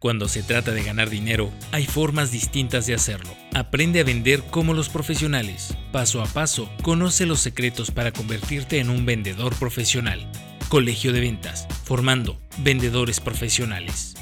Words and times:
Cuando 0.00 0.28
se 0.28 0.42
trata 0.42 0.72
de 0.72 0.82
ganar 0.82 1.10
dinero, 1.10 1.52
hay 1.72 1.84
formas 1.84 2.32
distintas 2.32 2.86
de 2.86 2.94
hacerlo. 2.94 3.36
Aprende 3.54 4.00
a 4.00 4.04
vender 4.04 4.42
como 4.44 4.72
los 4.72 4.88
profesionales. 4.88 5.76
Paso 5.92 6.22
a 6.22 6.24
paso, 6.24 6.70
conoce 6.80 7.26
los 7.26 7.40
secretos 7.40 7.90
para 7.90 8.10
convertirte 8.10 8.78
en 8.78 8.88
un 8.88 9.04
vendedor 9.04 9.54
profesional. 9.56 10.26
Colegio 10.70 11.12
de 11.12 11.20
Ventas, 11.20 11.68
formando 11.84 12.40
vendedores 12.60 13.20
profesionales. 13.20 14.14